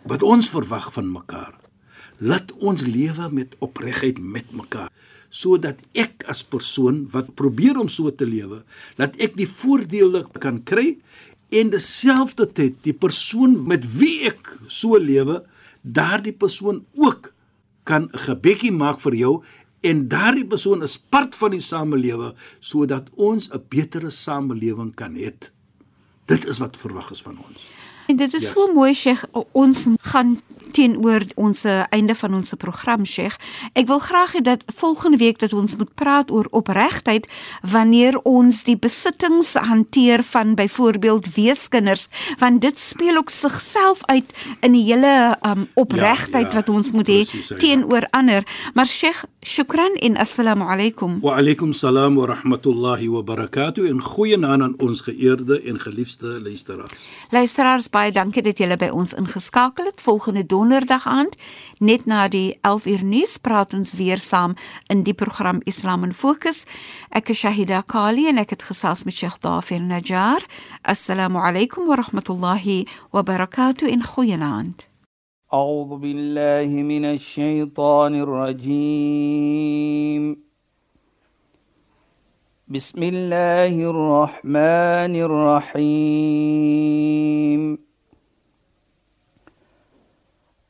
wat 0.08 0.24
ons 0.24 0.50
verwag 0.50 0.94
van 0.94 1.12
mekaar 1.12 1.60
laat 2.22 2.52
ons 2.62 2.86
lewe 2.86 3.30
met 3.34 3.56
opregtheid 3.60 4.20
met 4.20 4.52
mekaar 4.54 4.90
sodat 5.30 5.80
ek 5.98 6.24
as 6.28 6.44
persoon 6.44 7.08
wat 7.12 7.36
probeer 7.36 7.80
om 7.80 7.90
so 7.90 8.12
te 8.12 8.26
lewe 8.26 8.64
dat 9.00 9.16
ek 9.20 9.38
die 9.40 9.48
voordele 9.48 10.26
kan 10.40 10.60
kry 10.64 10.98
en 11.52 11.72
terselfdertyd 11.74 12.78
die 12.84 12.94
persoon 12.94 13.56
met 13.68 13.86
wie 13.98 14.28
ek 14.30 14.58
so 14.68 15.00
lewe 15.00 15.42
daardie 15.82 16.34
persoon 16.34 16.84
ook 16.94 17.31
kan 17.84 18.04
'n 18.14 18.18
gebedjie 18.18 18.72
maak 18.72 19.00
vir 19.00 19.16
jou 19.16 19.44
en 19.84 20.08
daardie 20.08 20.46
persoon 20.48 20.84
is 20.84 20.98
part 20.98 21.36
van 21.36 21.52
die 21.52 21.60
samelewe 21.62 22.34
sodat 22.60 23.10
ons 23.16 23.50
'n 23.50 23.62
betere 23.70 24.10
samelewing 24.12 24.96
kan 24.96 25.16
hê 25.16 25.32
dit 26.26 26.46
is 26.46 26.60
wat 26.60 26.78
verwag 26.78 27.12
is 27.12 27.22
van 27.22 27.38
ons 27.38 27.70
En 28.08 28.18
dit 28.18 28.34
is 28.34 28.44
Ja. 28.44 28.50
so 28.50 28.74
mooi 28.74 28.94
Sheikh, 28.94 29.26
ons 29.52 29.88
gaan 30.02 30.42
teenoor 30.72 31.26
ons 31.36 31.64
eh, 31.64 31.84
einde 31.90 32.16
van 32.16 32.34
ons 32.34 32.54
program 32.58 33.06
Sheikh. 33.06 33.38
Ek 33.74 33.88
wil 33.88 34.00
graag 34.00 34.36
hê 34.38 34.42
dat 34.46 34.64
volgende 34.76 35.18
week 35.18 35.40
dat 35.40 35.54
ons 35.54 35.76
moet 35.76 35.94
praat 35.96 36.32
oor 36.32 36.48
opregtheid 36.52 37.28
wanneer 37.62 38.20
ons 38.24 38.64
die 38.64 38.78
besittings 38.78 39.54
hanteer 39.54 40.24
van 40.24 40.56
byvoorbeeld 40.56 41.34
weeskinders, 41.36 42.08
want 42.40 42.62
dit 42.62 42.80
speel 42.80 43.18
ook 43.18 43.30
sigself 43.30 44.06
uit 44.06 44.34
in 44.62 44.72
die 44.72 44.84
hele 44.88 45.38
um, 45.48 45.68
opregtheid 45.74 46.52
ja, 46.52 46.60
wat 46.62 46.70
ons 46.70 46.92
moet 46.92 47.08
hê 47.08 47.22
ja. 47.26 47.58
teenoor 47.58 48.08
ander. 48.12 48.46
Maar 48.74 48.88
Sheikh, 48.88 49.24
shukran 49.46 49.96
en 50.02 50.18
assalamu 50.18 50.64
alaykum. 50.64 51.20
Wa 51.22 51.38
alaykum 51.38 51.74
salaam 51.74 52.16
wa 52.16 52.26
rahmatullahi 52.26 53.10
wa 53.10 53.24
barakatuh 53.24 53.90
en 53.90 54.02
goeienaand 54.02 54.62
aan 54.62 54.76
ons 54.80 55.02
geëerde 55.02 55.62
en 55.62 55.80
geliefde 55.80 56.40
luisteraars. 56.42 57.06
Luisteraars, 57.30 57.90
baie 57.90 58.12
dankie 58.12 58.44
dat 58.44 58.58
julle 58.58 58.78
by 58.78 58.90
ons 58.94 59.14
ingeskakel 59.18 59.86
het. 59.90 60.02
Volgende 60.02 60.46
donderdag 60.61 61.07
aand, 61.07 61.37
net 61.79 62.05
na 62.07 62.29
die 62.29 62.59
11 62.61 62.87
uur 62.87 63.05
nuus, 63.05 63.39
praat 63.39 63.73
ons 63.73 63.95
weer 63.97 64.19
saam 64.19 64.53
in 64.93 65.03
die 65.07 65.15
program 65.15 65.61
Islam 65.65 66.05
in 66.05 66.13
Fokus. 66.13 66.67
Ek 67.09 67.31
is 67.33 67.41
Shahida 67.41 67.81
Kali 67.87 68.29
en 68.29 68.37
ek 68.43 68.51
het 68.57 68.63
gesels 68.69 69.05
met 69.09 69.15
Sheikh 69.17 69.39
Dafir 69.41 69.81
Najjar. 69.81 70.43
Assalamu 70.83 71.39
alaykum 71.39 71.87
wa 71.87 71.97
rahmatullahi 72.03 72.85
wa 73.15 73.23
barakatuh 73.23 73.89
en 73.89 74.03
goeienaand. 74.03 74.85
أعوذ 75.55 75.97
بالله 75.97 76.67
من 76.83 77.05
الشيطان 77.05 78.15
الرجيم 78.27 79.67
بسم 82.69 83.03
الله 83.03 83.91
الرحمن 83.91 85.15
الرحيم 85.87 86.67